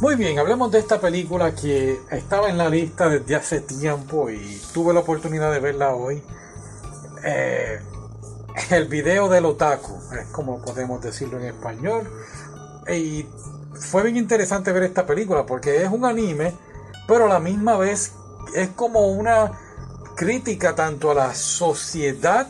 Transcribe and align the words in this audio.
Muy 0.00 0.14
bien, 0.14 0.38
hablemos 0.38 0.70
de 0.70 0.78
esta 0.78 1.00
película 1.00 1.52
que 1.56 2.00
estaba 2.12 2.48
en 2.48 2.56
la 2.56 2.70
lista 2.70 3.08
desde 3.08 3.34
hace 3.34 3.60
tiempo 3.60 4.30
y 4.30 4.62
tuve 4.72 4.94
la 4.94 5.00
oportunidad 5.00 5.50
de 5.52 5.58
verla 5.58 5.92
hoy. 5.92 6.22
Eh, 7.24 7.80
el 8.70 8.86
video 8.86 9.28
del 9.28 9.44
otaku, 9.44 9.98
es 10.12 10.26
como 10.28 10.62
podemos 10.62 11.02
decirlo 11.02 11.40
en 11.40 11.46
español. 11.46 12.08
Y 12.88 13.26
fue 13.74 14.04
bien 14.04 14.16
interesante 14.16 14.70
ver 14.70 14.84
esta 14.84 15.04
película 15.04 15.44
porque 15.44 15.82
es 15.82 15.90
un 15.90 16.04
anime, 16.04 16.54
pero 17.08 17.24
a 17.24 17.28
la 17.28 17.40
misma 17.40 17.76
vez 17.76 18.12
es 18.54 18.68
como 18.68 19.08
una 19.08 19.50
crítica 20.14 20.76
tanto 20.76 21.10
a 21.10 21.14
la 21.14 21.34
sociedad 21.34 22.48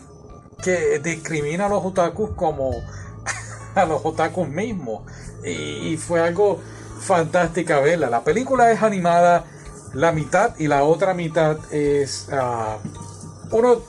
que 0.63 0.99
discrimina 0.99 1.65
a 1.65 1.69
los 1.71 1.83
otakus 1.83 2.29
como 2.37 2.73
a 3.75 3.87
los 3.87 4.05
otakus 4.05 4.47
mismos. 4.51 5.03
Y, 5.45 5.97
fue 5.97 6.21
algo 6.21 6.61
fantástica 7.09 7.81
verla. 7.81 8.11
La 8.11 8.23
película 8.23 8.71
es 8.71 8.83
animada 8.83 9.45
la 9.95 10.13
mitad 10.13 10.55
y 10.59 10.69
la 10.69 10.85
otra 10.85 11.15
mitad 11.15 11.57
es 11.73 12.29
ah, 12.31 12.77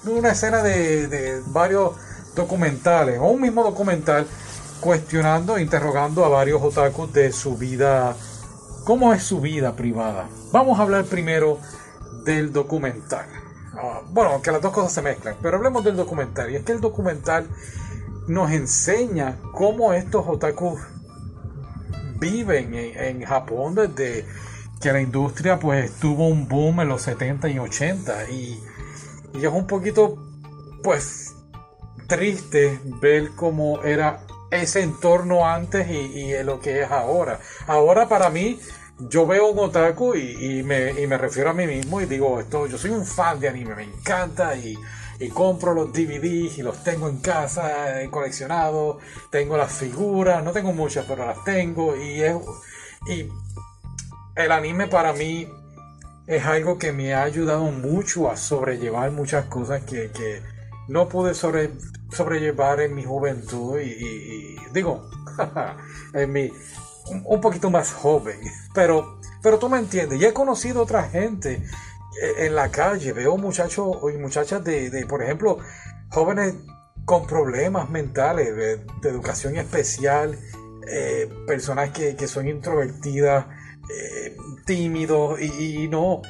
una 0.05 0.29
escena 0.29 0.63
de, 0.63 1.41
varios 1.47 1.91
documentales 2.33 3.19
o 3.19 3.25
un 3.25 3.41
mismo 3.41 3.61
documental 3.63 4.25
cuestionando, 4.79 5.59
interrogando 5.59 6.23
a 6.23 6.29
varios 6.29 6.61
otakus 6.61 7.11
de 7.11 7.33
su 7.33 7.57
vida, 7.57 8.15
cómo 8.85 9.13
es 9.13 9.23
su 9.23 9.41
vida 9.41 9.75
privada. 9.75 10.29
Vamos 10.53 10.79
a 10.79 10.83
hablar 10.83 11.03
primero 11.03 11.59
del 12.23 12.53
documental. 12.53 13.25
Ah, 13.73 14.01
bueno, 14.09 14.41
que 14.41 14.51
las 14.51 14.61
dos 14.61 14.71
cosas 14.71 14.93
se 14.93 15.01
mezclan, 15.01 15.35
pero 15.41 15.57
hablemos 15.57 15.83
del 15.83 15.97
documental. 15.97 16.49
Y 16.49 16.55
es 16.55 16.63
que 16.63 16.71
el 16.71 16.79
documental 16.79 17.49
nos 18.27 18.51
enseña 18.51 19.35
cómo 19.51 19.91
estos 19.91 20.25
otakus 20.25 20.79
viven 22.19 22.73
en, 22.73 23.23
Japón 23.23 23.75
desde 23.75 24.25
que 24.81 24.91
la 24.91 25.01
industria 25.01 25.59
pues 25.59 25.91
tuvo 25.93 26.27
un 26.27 26.47
boom 26.47 26.81
en 26.81 26.89
los 26.89 27.01
70 27.03 27.49
y 27.49 27.59
80 27.59 28.29
y, 28.29 28.59
es 29.33 29.45
un 29.45 29.67
poquito 29.67 30.17
pues 30.83 31.35
triste 32.07 32.79
ver 33.01 33.31
cómo 33.35 33.83
era 33.83 34.21
ese 34.51 34.81
entorno 34.81 35.47
antes 35.47 35.87
y, 35.89 36.33
lo 36.43 36.59
que 36.59 36.81
es 36.81 36.91
ahora. 36.91 37.39
Ahora 37.67 38.07
para 38.07 38.29
mí 38.29 38.59
yo 38.99 39.25
veo 39.25 39.47
un 39.47 39.59
otaku 39.59 40.15
y, 40.15 40.63
me, 40.63 40.91
y, 41.01 41.07
me, 41.07 41.17
refiero 41.17 41.51
a 41.51 41.53
mí 41.53 41.65
mismo 41.65 42.01
y 42.01 42.05
digo, 42.05 42.39
esto, 42.39 42.67
yo 42.67 42.77
soy 42.77 42.91
un 42.91 43.05
fan 43.05 43.39
de 43.39 43.47
anime, 43.47 43.75
me 43.75 43.83
encanta 43.83 44.55
y, 44.55 44.77
compro 45.33 45.73
los 45.73 45.91
DVDs 45.91 46.57
y 46.59 46.61
los 46.61 46.81
tengo 46.81 47.09
en 47.09 47.17
casa, 47.19 48.01
he 48.01 48.09
coleccionado, 48.09 48.99
tengo 49.29 49.57
las 49.57 49.71
figuras, 49.71 50.41
no 50.43 50.51
tengo 50.53 50.71
muchas, 50.71 51.05
pero 51.05 51.25
las 51.25 51.43
tengo 51.43 51.95
y, 51.95 52.21
el 54.35 54.51
anime 54.51 54.87
para 54.87 55.11
mí 55.13 55.47
es 56.27 56.45
algo 56.45 56.77
que 56.77 56.93
me 56.93 57.13
ha 57.13 57.23
ayudado 57.23 57.65
mucho 57.65 58.29
a 58.29 58.37
sobrellevar 58.37 59.11
muchas 59.11 59.45
cosas 59.45 59.83
que, 59.83 60.41
no 60.87 61.07
pude 61.07 61.35
sobre, 61.35 61.71
sobrellevar 62.11 62.79
en 62.79 62.95
mi 62.95 63.03
juventud 63.03 63.79
y 63.79 64.55
digo, 64.73 65.07
en 66.13 66.31
mi 66.31 66.51
un 67.25 67.41
poquito 67.41 67.69
más 67.69 67.91
joven, 67.93 68.39
pero, 68.73 69.19
pero 69.41 69.59
tú 69.59 69.69
me 69.69 69.79
entiendes, 69.79 70.19
y 70.19 70.25
he 70.25 70.33
conocido 70.33 70.83
otra 70.83 71.03
gente 71.03 71.63
eh, 72.21 72.45
en 72.45 72.55
la 72.55 72.69
calle, 72.69 73.13
veo 73.13 73.37
muchachos 73.37 73.97
y 74.13 74.17
muchachas 74.17 74.63
de, 74.63 75.05
por 75.07 75.23
ejemplo, 75.23 75.59
jóvenes 76.09 76.55
con 77.05 77.25
problemas 77.25 77.89
mentales, 77.89 78.55
de, 78.55 79.09
educación 79.09 79.55
especial, 79.55 80.37
eh, 80.87 81.31
personas 81.47 81.91
que, 81.91 82.27
son 82.27 82.47
introvertidas, 82.47 83.45
eh, 83.89 84.35
tímidos 84.65 85.39
y, 85.41 85.87
no 85.87 86.21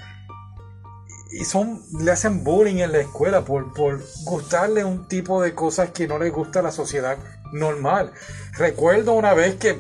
y 1.32 1.46
son 1.46 1.82
le 2.00 2.12
hacen 2.12 2.44
bullying 2.44 2.78
en 2.78 2.92
la 2.92 3.00
escuela 3.00 3.44
por, 3.44 3.74
por 3.74 4.02
gustarle 4.26 4.84
un 4.84 5.08
tipo 5.08 5.42
de 5.42 5.54
cosas 5.54 5.92
que 5.92 6.08
no 6.08 6.18
les 6.18 6.32
gusta 6.32 6.60
a 6.60 6.64
la 6.64 6.72
sociedad 6.72 7.18
normal. 7.52 8.14
Recuerdo 8.54 9.14
una 9.14 9.34
vez 9.34 9.56
que 9.56 9.80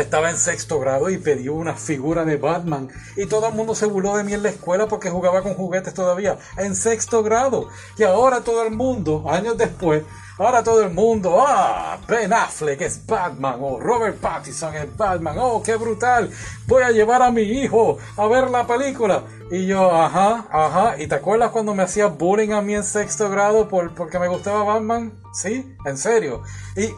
estaba 0.00 0.30
en 0.30 0.36
sexto 0.36 0.78
grado 0.78 1.10
y 1.10 1.18
pedí 1.18 1.48
una 1.48 1.74
figura 1.74 2.24
de 2.24 2.36
Batman. 2.36 2.88
Y 3.16 3.26
todo 3.26 3.48
el 3.48 3.54
mundo 3.54 3.74
se 3.74 3.86
burló 3.86 4.16
de 4.16 4.24
mí 4.24 4.34
en 4.34 4.42
la 4.42 4.50
escuela 4.50 4.86
porque 4.86 5.10
jugaba 5.10 5.42
con 5.42 5.54
juguetes 5.54 5.94
todavía. 5.94 6.38
En 6.56 6.74
sexto 6.74 7.22
grado. 7.22 7.68
Y 7.98 8.04
ahora 8.04 8.42
todo 8.42 8.62
el 8.64 8.72
mundo 8.72 9.24
años 9.28 9.56
después 9.56 10.02
ahora 10.38 10.62
todo 10.62 10.82
el 10.82 10.92
mundo 10.92 11.36
ah 11.38 11.98
Ben 12.06 12.32
Affleck 12.32 12.80
es 12.82 13.06
Batman 13.06 13.58
o 13.60 13.80
Robert 13.80 14.18
Pattinson 14.18 14.74
es 14.74 14.96
Batman 14.96 15.36
oh 15.38 15.62
qué 15.62 15.76
brutal. 15.76 16.30
Voy 16.66 16.82
a 16.82 16.90
llevar 16.90 17.22
a 17.22 17.30
mi 17.30 17.42
hijo 17.42 17.98
a 18.16 18.26
ver 18.26 18.50
la 18.50 18.66
película 18.66 19.22
y 19.50 19.66
yo 19.66 19.90
ajá 19.90 20.46
ajá 20.50 21.00
y 21.00 21.06
te 21.06 21.14
acuerdas 21.14 21.50
cuando 21.50 21.74
me 21.74 21.82
hacía 21.82 22.06
bullying 22.08 22.50
a 22.50 22.60
mí 22.60 22.74
en 22.74 22.84
sexto 22.84 23.30
grado 23.30 23.68
por 23.68 23.94
porque 23.94 24.18
me 24.18 24.28
gustaba 24.28 24.62
Batman 24.64 25.12
sí 25.32 25.74
en 25.84 25.96
serio. 25.96 26.42
Y 26.76 26.90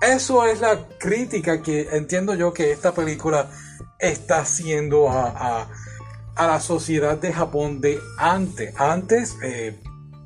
eso 0.00 0.44
es 0.46 0.60
la 0.60 0.88
crítica 0.98 1.62
que 1.62 1.88
entiendo 1.92 2.34
yo 2.34 2.52
que 2.52 2.72
esta 2.72 2.92
película 2.92 3.50
está 3.98 4.40
haciendo 4.40 5.08
a, 5.10 5.68
la 6.36 6.60
sociedad 6.60 7.16
de 7.18 7.32
Japón 7.32 7.80
de 7.80 7.98
antes. 8.18 8.78
Antes, 8.78 9.36
eh, 9.42 9.80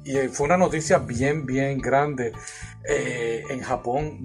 y 0.05 0.17
fue 0.29 0.47
una 0.47 0.57
noticia 0.57 0.99
bien, 0.99 1.47
bien 1.47 1.79
grande, 1.79 2.33
eh, 2.85 3.45
en 3.49 3.61
Japón 3.61 4.19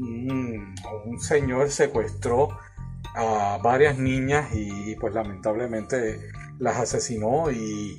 un, 1.06 1.20
señor 1.20 1.70
secuestró 1.70 2.58
a 3.16 3.60
varias 3.62 3.98
niñas 3.98 4.50
y, 4.54 4.96
pues 4.96 5.14
lamentablemente 5.14 6.20
las 6.60 6.78
asesinó 6.78 7.52
y, 7.52 7.98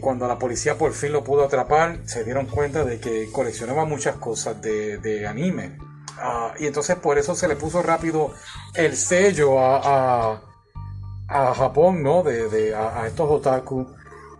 cuando 0.00 0.26
la 0.26 0.38
policía 0.38 0.78
por 0.78 0.94
fin 0.94 1.12
lo 1.12 1.22
pudo 1.22 1.44
atrapar 1.44 1.98
se 2.06 2.24
dieron 2.24 2.46
cuenta 2.46 2.86
de 2.86 2.98
que 2.98 3.28
coleccionaba 3.30 3.84
muchas 3.84 4.16
cosas 4.16 4.62
de, 4.62 4.96
de 4.96 5.26
anime 5.26 5.76
Ah, 6.18 6.54
y 6.58 6.66
entonces 6.66 6.96
por 6.96 7.18
eso 7.18 7.34
se 7.34 7.48
le 7.48 7.56
puso 7.56 7.82
rápido 7.82 8.32
el 8.74 8.96
sello 8.96 9.58
a, 9.58 10.40
a, 11.28 11.54
Japón, 11.54 12.02
¿no? 12.02 12.22
De, 12.22 12.74
a, 12.74 13.06
estos 13.06 13.30
otaku 13.30 13.86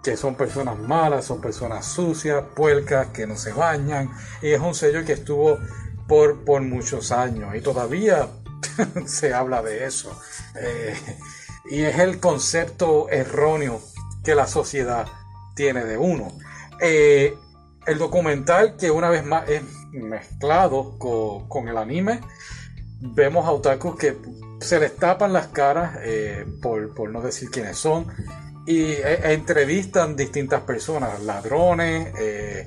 que 0.03 0.17
son 0.17 0.35
personas 0.35 0.79
malas, 0.79 1.25
son 1.25 1.41
personas 1.41 1.87
sucias, 1.87 2.45
puercas, 2.55 3.09
que 3.09 3.27
no 3.27 3.37
se 3.37 3.53
bañan. 3.53 4.11
Y 4.43 4.53
es 4.53 4.61
un 4.61 4.75
sello 4.75 5.05
que 5.05 5.15
estuvo 5.15 5.59
por, 6.07 6.45
por 6.45 6.61
muchos 6.61 7.11
años 7.11 7.55
y 7.57 7.61
todavía 7.61 8.29
se 9.07 9.33
habla 9.33 9.63
de 9.63 9.87
eso. 9.87 10.17
Eh, 10.57 10.95
y 11.71 11.83
es 11.83 11.99
el 11.99 12.21
concepto 12.21 13.09
erróneo 13.09 13.81
que 14.23 14.35
la 14.35 14.47
sociedad 14.47 15.07
tiene 15.55 15.85
de 15.85 15.97
uno. 15.97 16.33
Eh, 16.81 17.37
el 17.87 17.99
documental 17.99 18.77
que 18.77 18.91
una 18.91 19.09
vez 19.09 19.25
más 19.25 19.45
mezclado 19.95 20.99
con, 20.99 21.69
el 21.69 21.77
anime, 21.77 22.21
vemos 23.01 23.47
a 23.47 23.53
otakus 23.53 23.97
que 23.97 24.17
se 24.61 24.81
les 24.81 24.97
tapan 24.97 25.33
las 25.33 25.49
caras, 25.49 25.99
eh, 26.03 26.47
por, 26.63 27.11
no 27.11 27.21
decir 27.21 27.51
quiénes 27.51 27.79
son, 27.79 28.07
y 28.67 28.81
e, 28.81 29.15
e 29.25 29.33
entrevistan 29.33 30.17
distintas 30.17 30.63
personas, 30.63 31.23
ladrones, 31.23 32.13
eh, 32.19 32.67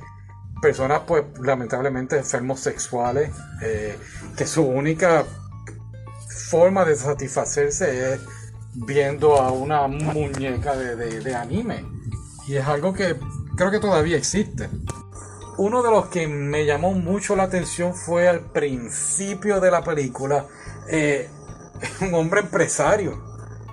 personas 0.62 1.02
pues 1.06 1.24
lamentablemente 1.42 2.18
enfermos 2.18 2.60
sexuales, 2.60 3.32
eh, 3.62 3.98
que 4.36 4.46
su 4.46 4.64
única 4.64 5.26
forma 6.50 6.86
de 6.86 6.96
satisfacerse 6.96 8.14
es 8.14 8.22
viendo 8.74 9.42
a 9.42 9.52
una 9.52 9.88
muñeca 9.88 10.76
de 10.76 11.36
anime. 11.36 11.84
Y 12.48 12.56
es 12.56 12.66
algo 12.66 12.94
que 12.94 13.16
creo 13.58 13.72
que 13.72 13.80
todavía 13.80 14.18
existe 14.18 14.70
uno 15.58 15.82
de 15.82 15.90
los 15.90 16.08
que 16.08 16.28
me 16.28 16.66
llamó 16.66 16.92
mucho 16.94 17.36
la 17.36 17.44
atención 17.44 17.96
fue 17.96 18.28
al 18.28 18.42
principio 18.42 19.60
de 19.60 19.72
la 19.72 19.84
película, 19.84 20.46
eh, 20.88 21.30
un 22.02 22.14
hombre 22.14 22.42
empresario. 22.42 23.26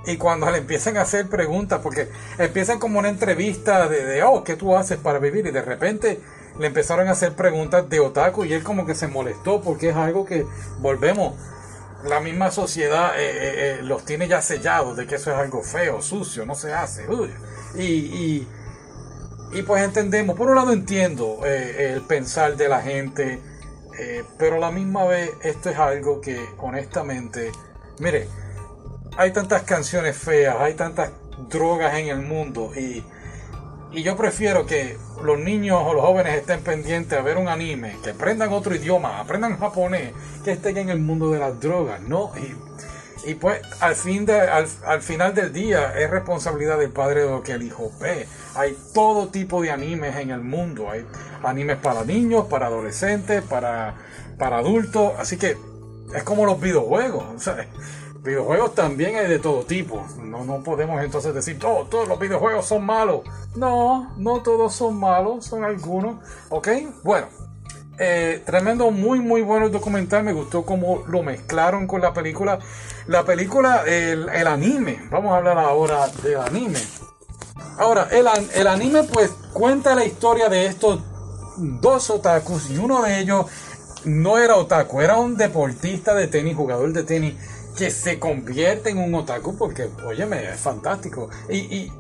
Y 0.07 0.19
cuando 0.19 0.51
le 0.51 0.59
empiezan 0.59 0.99
a 0.99 1.03
hacer 1.03 1.29
preguntas, 1.29 1.81
porque 1.83 2.11
empiezan 2.39 2.79
como 2.79 2.99
una 2.99 3.09
entrevista 3.09 3.89
de, 3.89 4.23
oh, 4.23 4.45
¿qué 4.45 4.57
tú 4.57 4.77
haces 4.77 4.99
para 4.99 5.19
vivir? 5.19 5.47
Y 5.47 5.51
de 5.51 5.63
repente 5.63 6.21
le 6.59 6.67
empezaron 6.67 7.09
a 7.09 7.13
hacer 7.13 7.35
preguntas 7.35 7.89
de 7.89 8.01
otaku 8.01 8.45
y 8.45 8.53
él 8.53 8.63
como 8.63 8.87
que 8.87 8.95
se 8.95 9.09
molestó 9.09 9.63
porque 9.63 9.89
es 9.91 9.97
algo 9.97 10.27
que, 10.27 10.47
volvemos, 10.79 11.35
la 12.05 12.21
misma 12.21 12.51
sociedad 12.51 13.19
eh, 13.19 13.79
eh, 13.79 13.83
los 13.83 14.05
tiene 14.05 14.29
ya 14.29 14.43
sellados 14.43 14.97
de 14.97 15.07
que 15.07 15.15
eso 15.15 15.33
es 15.33 15.39
algo 15.39 15.63
feo, 15.63 16.03
sucio, 16.03 16.45
no 16.45 16.55
se 16.55 16.73
hace. 16.75 17.07
y, 17.77 17.83
y 17.83 18.49
y 19.55 19.63
pues 19.63 19.85
entendemos, 19.85 20.37
por 20.37 20.49
un 20.49 20.57
lado 20.57 20.73
entiendo 20.73 21.41
eh, 21.47 21.93
el 21.95 22.03
pensar 22.03 22.57
de 22.57 22.69
la 22.69 22.83
gente, 22.83 23.39
eh, 23.99 24.25
pero 24.37 24.57
a 24.57 24.59
la 24.59 24.71
misma 24.73 25.05
vez 25.05 25.31
esto 25.43 25.71
es 25.71 25.79
algo 25.79 26.21
que 26.21 26.45
honestamente, 26.59 27.53
mire, 28.01 28.29
hay 29.17 29.33
tantas 29.33 29.63
canciones 29.63 30.17
feas, 30.17 30.57
hay 30.59 30.75
tantas 30.75 31.13
drogas 31.49 31.95
en 31.95 32.09
el 32.09 32.19
mundo 32.19 32.73
y, 32.75 33.05
y 33.93 34.03
yo 34.03 34.17
prefiero 34.17 34.67
que 34.67 34.99
los 35.23 35.39
niños 35.39 35.81
o 35.85 35.95
los 35.95 36.05
jóvenes 36.05 36.37
estén 36.37 36.61
pendientes 36.63 37.17
a 37.17 37.23
ver 37.23 37.37
un 37.37 37.47
anime, 37.47 37.97
que 38.03 38.11
aprendan 38.11 38.53
otro 38.53 38.75
idioma, 38.75 39.21
aprendan 39.21 39.57
japonés, 39.57 40.13
que 40.45 40.51
estén 40.51 40.79
en 40.79 40.89
el 40.89 40.99
mundo 40.99 41.31
de 41.31 41.39
las 41.39 41.61
drogas, 41.61 42.01
¿no? 42.01 42.33
Y, 42.37 42.55
Y 43.27 43.35
pues 43.35 43.61
al, 43.81 43.95
fin 43.95 44.27
de, 44.27 44.41
al, 44.41 44.67
al, 44.85 45.01
final 45.01 45.35
del 45.35 45.53
día 45.53 45.99
es 45.99 46.11
responsabilidad 46.11 46.79
del 46.79 46.91
padre 46.91 47.23
de 47.23 47.31
lo 47.31 47.43
que 47.43 47.53
el 47.53 47.63
hijo 47.63 47.91
ve. 48.01 48.27
Hay 48.55 48.77
todo 48.93 49.29
tipo 49.29 49.63
de 49.63 49.71
animes 49.71 50.17
en 50.17 50.31
el 50.31 50.41
mundo. 50.41 50.91
Hay 50.91 51.07
animes 51.43 51.79
para 51.79 52.05
niños, 52.05 52.47
para 52.47 52.67
adolescentes, 52.67 53.43
para, 53.43 53.95
para 54.39 54.59
adultos. 54.59 55.13
Así 55.19 55.37
que 55.37 55.57
es 56.15 56.23
como 56.23 56.45
los 56.45 56.61
videojuegos. 56.61 57.25
videojuegos 58.23 58.75
también 58.75 59.17
hay 59.17 59.29
de 59.29 59.39
todo 59.39 59.65
tipo. 59.65 60.07
No, 60.23 60.45
no 60.45 60.63
podemos 60.63 61.03
entonces 61.03 61.35
decir, 61.35 61.59
oh, 61.65 61.87
todos 61.91 62.07
los 62.07 62.19
videojuegos 62.19 62.67
son 62.67 62.85
malos. 62.85 63.23
No, 63.57 64.15
no 64.19 64.43
todos 64.43 64.75
son 64.75 64.99
malos, 64.99 65.47
son 65.47 65.65
algunos. 65.65 66.17
¿Ok? 66.51 66.69
Bueno. 67.03 67.29
Eh, 67.99 68.43
tremendo, 68.45 68.91
muy 68.91 69.21
muy 69.21 69.43
bueno 69.43 69.67
el 69.67 69.73
documental. 69.73 70.25
Me 70.25 70.33
gustó 70.33 70.65
cómo 70.65 71.05
lo 71.07 71.23
mezclaron 71.23 71.87
con 71.87 72.01
la 72.01 72.13
película. 72.13 72.59
La 73.07 73.25
película, 73.25 73.85
el, 73.87 74.29
anime. 74.47 75.01
Vamos 75.11 75.33
a 75.33 75.37
hablar 75.37 75.59
ahora 75.59 76.09
del 76.23 76.39
anime. 76.39 76.81
Ahora, 77.79 78.09
el, 78.11 78.27
el 78.55 78.67
anime 78.67 79.05
pues 79.05 79.31
cuenta 79.53 79.95
la 79.95 80.05
historia 80.05 80.49
de 80.49 80.67
estos 80.67 81.01
dos 81.57 82.11
otakus 82.11 82.71
y 82.71 82.79
uno 82.79 83.03
de 83.03 83.21
ellos 83.21 83.47
no 84.05 84.39
era 84.39 84.57
otaku, 84.57 85.01
era 85.01 85.19
un 85.19 85.37
deportista 85.37 86.15
de 86.15 86.27
tenis, 86.27 86.57
jugador 86.57 86.93
de 86.93 87.05
tenis 87.05 87.35
que 87.77 87.91
se 87.91 88.19
convierte 88.19 88.91
en 88.91 88.99
un 88.99 89.15
otaku 89.15 89.57
porque, 89.57 89.89
óyeme, 90.05 90.51
es 90.51 90.61
fantástico. 90.61 91.29
Y, 91.49 91.91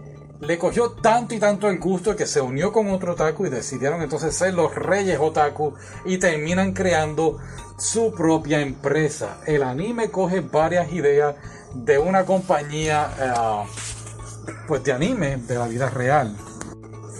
le 0.47 0.59
cogió 0.59 0.91
tanto 0.91 1.35
y 1.35 1.39
tanto 1.39 1.69
el 1.69 1.79
gusto 1.79 2.15
que 2.15 2.27
se 2.27 2.41
unió 2.41 2.73
con 2.73 2.91
otro 2.91 3.13
otaku 3.13 3.47
y 3.47 3.51
decidieron 3.51 4.03
entonces 4.03 4.35
ser 4.35 4.55
los 4.55 4.75
reyes 4.75 5.19
otaku 5.21 5.75
y 6.05 6.19
terminan 6.19 6.73
creando 6.73 7.39
su 7.79 8.13
propia 8.13 8.61
empresa. 8.61 9.39
El 9.47 9.63
anime 9.63 10.11
coge 10.11 10.41
varias 10.41 10.93
ideas 10.93 11.35
de 11.75 11.99
una 11.99 12.25
compañía 12.25 13.11
eh, 13.19 14.53
pues 14.69 14.83
de 14.85 14.93
anime 14.93 15.37
de 15.37 15.55
la 15.55 15.67
vida 15.67 15.91
real. 15.91 16.37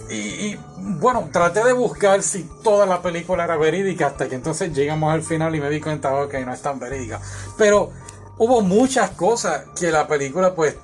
Y, 0.09 0.55
bueno, 0.77 1.29
traté 1.31 1.63
de 1.63 1.73
buscar 1.73 2.21
si 2.21 2.43
toda 2.63 2.85
la 2.85 3.01
película 3.01 3.43
era 3.43 3.57
verídica 3.57 4.07
hasta 4.07 4.29
que 4.29 4.35
entonces 4.35 4.71
llegamos 4.71 5.11
al 5.11 5.23
final 5.23 5.55
y 5.55 5.59
me 5.59 5.69
di 5.69 5.81
cuenta 5.81 6.11
que 6.29 6.45
no 6.45 6.53
es 6.53 6.61
tan 6.61 6.79
verídica. 6.79 7.19
Pero 7.57 7.89
hubo 8.37 8.61
muchas 8.61 9.11
cosas 9.11 9.63
que 9.75 9.91
la 9.91 10.07
película 10.07 10.53
pues 10.53 10.75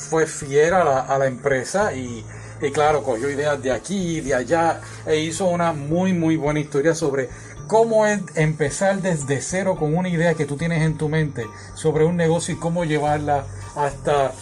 fue 0.00 0.26
fiel 0.26 0.74
a 0.74 1.18
la, 1.18 1.26
empresa 1.26 1.92
y, 1.92 2.24
claro, 2.72 3.02
cogió 3.02 3.30
ideas 3.30 3.62
de 3.62 3.70
aquí 3.70 4.18
y 4.18 4.20
de 4.20 4.34
allá 4.34 4.80
e 5.06 5.18
hizo 5.20 5.46
una 5.46 5.72
muy 5.72 6.12
muy 6.12 6.36
buena 6.36 6.60
historia 6.60 6.94
sobre 6.94 7.28
cómo 7.66 8.06
empezar 8.06 9.00
desde 9.02 9.40
cero 9.40 9.76
con 9.78 9.96
una 9.96 10.08
idea 10.08 10.34
que 10.34 10.46
tú 10.46 10.56
tienes 10.56 10.82
en 10.82 10.96
tu 10.96 11.08
mente 11.08 11.46
sobre 11.74 12.04
un 12.04 12.16
negocio 12.16 12.54
y 12.54 12.58
cómo 12.58 12.84
llevarla 12.84 13.44
hasta 13.76 14.32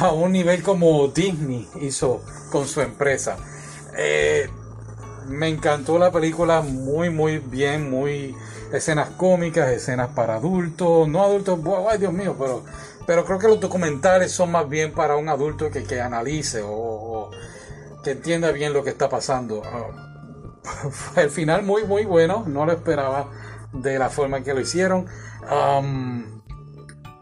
a 0.00 0.12
un 0.12 0.32
nivel 0.32 0.62
como 0.62 1.06
Disney 1.08 1.68
hizo 1.80 2.22
con 2.50 2.66
su 2.66 2.80
empresa. 2.80 3.36
Eh, 3.96 4.48
me 5.28 5.48
encantó 5.48 5.98
la 5.98 6.10
película, 6.10 6.62
muy 6.62 7.10
muy 7.10 7.38
bien, 7.38 7.90
muy 7.90 8.34
escenas 8.72 9.10
cómicas, 9.10 9.70
escenas 9.70 10.08
para 10.08 10.36
adultos, 10.36 11.08
no 11.08 11.22
adultos, 11.22 11.58
ay 11.88 11.98
Dios 11.98 12.12
mío, 12.12 12.34
pero 12.38 12.64
pero 13.06 13.24
creo 13.24 13.38
que 13.38 13.48
los 13.48 13.60
documentales 13.60 14.32
son 14.32 14.52
más 14.52 14.68
bien 14.68 14.92
para 14.92 15.16
un 15.16 15.28
adulto 15.28 15.70
que, 15.70 15.84
que 15.84 16.00
analice 16.00 16.60
o, 16.64 17.30
que 18.02 18.12
entienda 18.12 18.50
bien 18.52 18.72
lo 18.72 18.82
que 18.82 18.90
está 18.90 19.08
pasando. 19.08 19.60
Uh, 19.60 20.10
el 21.20 21.30
final 21.30 21.62
muy, 21.62 21.84
muy 21.84 22.04
bueno, 22.04 22.44
no 22.46 22.66
lo 22.66 22.72
esperaba 22.72 23.30
de 23.72 23.98
la 23.98 24.10
forma 24.10 24.38
en 24.38 24.44
que 24.44 24.54
lo 24.54 24.60
hicieron. 24.60 25.06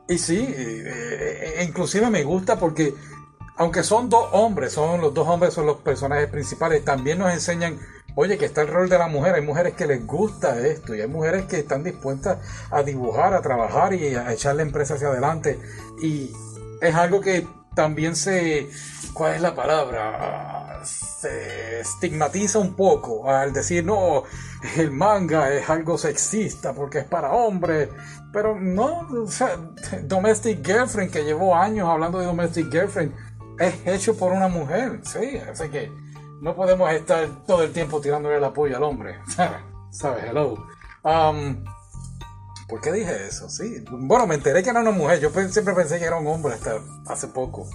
Y 0.09 0.19
sí, 0.19 0.39
eh, 0.39 1.55
eh, 1.59 1.65
inclusive 1.69 2.09
me 2.11 2.25
gusta 2.25 2.59
porque 2.59 2.95
aunque 3.57 3.83
son 3.83 4.09
dos 4.09 4.29
hombres, 4.33 4.73
son 4.73 5.01
los 5.01 5.13
dos 5.13 5.29
hombres 5.29 5.53
son 5.53 5.67
los 5.67 5.79
personajes 5.79 6.29
principales, 6.29 6.85
también 6.85 7.19
nos 7.19 7.33
enseñan 7.33 7.79
Oye, 8.15 8.37
que 8.37 8.47
está 8.47 8.63
el 8.63 8.69
rol 8.69 8.89
de 8.89 8.99
la 8.99 9.07
mujer. 9.07 9.35
Hay 9.35 9.43
mujeres 9.43 9.75
que 9.75 9.87
les 9.87 10.05
gusta 10.05 10.59
esto 10.59 10.95
y 10.95 11.01
hay 11.01 11.09
mujeres 11.09 11.47
que 11.47 11.59
están 11.59 11.85
dispuestas 11.85 12.39
a 12.71 12.83
dibujar, 12.83 13.35
a 13.35 13.43
trabajar 13.43 13.95
y 13.95 14.15
a 14.15 14.33
echar 14.33 14.57
la 14.57 14.63
empresa 14.63 14.95
hacia 14.95 15.09
adelante. 15.09 15.59
Y 16.03 16.33
es 16.81 16.95
algo 16.95 17.21
que 17.21 17.47
también 17.75 18.17
se. 18.17 18.69
¿Cuál 19.13 19.35
es 19.35 19.41
la 19.41 19.55
palabra? 19.55 20.81
Se 20.85 21.81
estigmatiza 21.81 22.59
un 22.59 22.75
poco 22.75 23.31
al 23.31 23.53
decir, 23.53 23.85
no, 23.85 24.25
el 24.77 24.91
manga 24.91 25.53
es 25.53 25.69
algo 25.71 25.97
sexista 25.97 26.73
porque 26.73 26.99
es 26.99 27.05
para 27.05 27.31
hombres. 27.31 27.89
Pero 28.33 28.59
no, 28.59 29.07
Domestic 30.03 30.65
Girlfriend, 30.65 31.13
que 31.13 31.25
llevó 31.25 31.55
años 31.55 31.89
hablando 31.89 32.19
de 32.19 32.27
Domestic 32.27 32.71
Girlfriend, 32.71 33.13
es 33.59 33.75
hecho 33.87 34.17
por 34.17 34.33
una 34.33 34.49
mujer. 34.49 35.01
Sí, 35.05 35.41
así 35.51 35.69
que 35.69 35.91
no 36.40 36.55
podemos 36.55 36.90
estar 36.93 37.29
todo 37.46 37.62
el 37.62 37.73
tiempo 37.73 38.00
tirándole 38.00 38.37
el 38.37 38.44
apoyo 38.44 38.76
al 38.76 38.82
hombre. 38.82 39.19
¿Sabes? 39.90 40.25
Hello. 40.25 40.67
Um, 41.02 41.64
¿Por 42.69 42.81
qué 42.81 42.93
dije 42.93 43.26
eso? 43.26 43.49
Sí. 43.49 43.85
Bueno, 43.90 44.26
me 44.26 44.35
enteré 44.35 44.62
que 44.62 44.70
era 44.70 44.81
una 44.81 44.90
mujer. 44.90 45.20
Yo 45.20 45.31
siempre 45.49 45.75
pensé 45.75 45.99
que 45.99 46.05
era 46.05 46.17
un 46.17 46.26
hombre 46.26 46.55
hasta 46.55 46.79
hace 47.06 47.29
poco. 47.29 47.67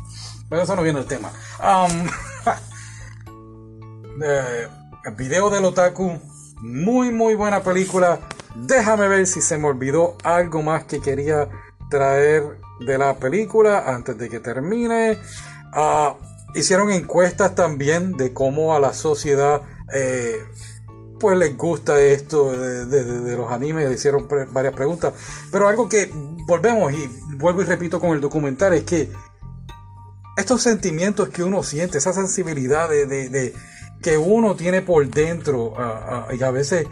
Pero 0.50 0.62
eso 0.62 0.76
no 0.76 0.84
viene 0.84 1.00
el 1.00 1.06
tema. 1.08 1.32
Um, 1.60 2.08
eh, 4.24 4.68
el 5.06 5.16
video 5.16 5.50
del 5.50 5.66
otaku. 5.66 6.20
Muy, 6.62 7.12
muy 7.12 7.36
buena 7.36 7.62
película. 7.64 8.20
Déjame 8.56 9.08
ver 9.08 9.26
si 9.26 9.42
se 9.42 9.58
me 9.58 9.68
olvidó 9.68 10.16
algo 10.24 10.62
más 10.62 10.86
que 10.86 11.02
quería 11.02 11.50
traer 11.90 12.60
de 12.80 12.98
la 12.98 13.16
película 13.16 13.84
antes 13.88 14.16
de 14.18 14.30
que 14.30 14.40
termine. 14.40 15.18
Uh, 15.76 16.14
hicieron 16.56 16.92
encuestas 16.92 17.56
también 17.56 18.14
de 18.18 18.34
cómo 18.34 18.76
a 18.76 18.80
la 18.80 18.94
sociedad 18.94 19.62
eh, 19.94 20.38
pues 21.20 21.38
les 21.38 21.56
gusta 21.58 22.02
esto 22.02 22.52
de, 22.52 23.38
los 23.38 23.52
animes, 23.52 23.92
hicieron 23.92 24.28
varias 24.52 24.74
preguntas, 24.74 25.14
pero 25.52 25.68
algo 25.68 25.88
que 25.88 26.12
volvemos 26.48 26.92
y 26.92 27.10
vuelvo 27.38 27.62
y 27.62 27.66
repito 27.66 28.00
con 28.00 28.12
el 28.12 28.22
documental 28.22 28.74
es 28.74 28.84
que 28.84 29.10
estos 30.36 30.62
sentimientos 30.62 31.30
que 31.30 31.44
uno 31.44 31.64
siente, 31.64 31.98
esa 31.98 32.12
sensibilidad 32.12 32.90
de, 32.90 33.54
que 34.02 34.18
uno 34.18 34.56
tiene 34.56 34.82
por 34.82 35.08
dentro 35.08 35.76
y 36.38 36.44
a 36.44 36.52
veces 36.52 36.88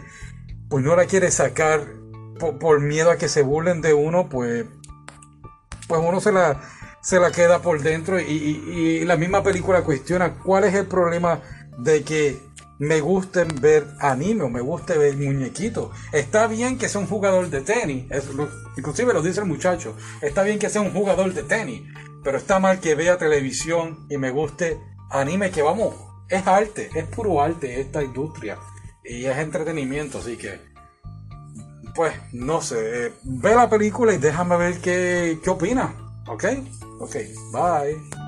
pues 0.70 0.82
no 0.82 0.96
la 0.96 1.04
quiere 1.04 1.30
sacar 1.30 1.86
por, 2.38 2.58
por 2.58 2.80
miedo 2.80 3.10
a 3.10 3.16
que 3.16 3.28
se 3.28 3.42
burlen 3.42 3.82
de 3.82 3.92
uno, 3.92 4.30
pues 4.30 4.64
pues 5.88 6.00
uno 6.02 6.20
se 6.20 6.32
la 6.32 6.58
se 7.02 7.18
la 7.18 7.32
queda 7.32 7.60
por 7.60 7.82
dentro 7.82 8.18
y, 8.20 9.04
la 9.04 9.16
misma 9.16 9.42
película 9.42 9.82
cuestiona 9.82 10.34
cuál 10.34 10.64
es 10.64 10.74
el 10.74 10.86
problema 10.86 11.40
de 11.78 12.04
que 12.04 12.40
me 12.78 13.00
gusten 13.00 13.48
ver 13.60 13.86
anime 14.00 14.44
o 14.44 14.48
me 14.48 14.60
guste 14.60 14.96
ver 14.96 15.16
muñequitos. 15.16 15.90
Está 16.12 16.46
bien 16.46 16.78
que 16.78 16.88
sea 16.88 17.00
un 17.00 17.06
jugador 17.06 17.50
de 17.50 17.60
tenis, 17.60 18.06
inclusive 18.76 19.12
lo 19.12 19.22
dice 19.22 19.40
el 19.40 19.46
muchacho, 19.46 19.96
está 20.20 20.42
bien 20.42 20.58
que 20.58 20.70
sea 20.70 20.80
un 20.80 20.92
jugador 20.92 21.34
de 21.34 21.42
tenis, 21.42 21.82
pero 22.22 22.38
está 22.38 22.60
mal 22.60 22.80
que 22.80 22.94
vea 22.94 23.18
televisión 23.18 24.06
y 24.08 24.16
me 24.16 24.30
guste 24.30 24.78
anime, 25.10 25.50
que 25.50 25.62
vamos, 25.62 25.94
es 26.28 26.46
arte, 26.46 26.88
es 26.94 27.04
puro 27.06 27.42
arte 27.42 27.80
esta 27.80 28.02
industria 28.02 28.58
y 29.04 29.24
es 29.24 29.36
entretenimiento, 29.36 30.18
así 30.18 30.36
que, 30.36 30.60
pues, 31.94 32.14
no 32.32 32.62
sé, 32.62 33.06
eh, 33.06 33.12
ve 33.24 33.54
la 33.54 33.68
película 33.68 34.14
y 34.14 34.18
déjame 34.18 34.56
ver 34.56 34.80
qué, 34.80 35.38
qué 35.42 35.50
opinas, 35.50 35.90
¿ok? 36.32 36.44
Okay, 37.00 37.34
bye. 37.52 38.21